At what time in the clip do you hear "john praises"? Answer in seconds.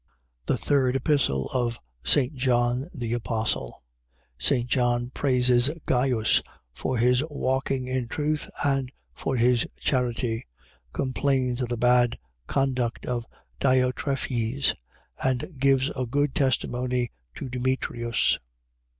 4.67-5.69